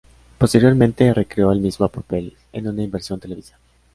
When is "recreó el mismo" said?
1.13-1.87